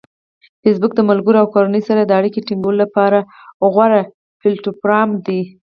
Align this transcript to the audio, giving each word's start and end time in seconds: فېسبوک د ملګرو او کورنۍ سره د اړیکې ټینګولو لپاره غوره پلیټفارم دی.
فېسبوک 0.63 0.91
د 0.95 1.01
ملګرو 1.09 1.37
او 1.41 1.47
کورنۍ 1.53 1.81
سره 1.89 2.01
د 2.05 2.11
اړیکې 2.19 2.41
ټینګولو 2.47 2.81
لپاره 2.83 3.19
غوره 3.73 4.01
پلیټفارم 4.39 5.09
دی. 5.25 5.41